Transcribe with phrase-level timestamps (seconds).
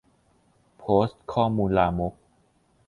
[0.77, 2.13] โพสต์ข้อมูลลามก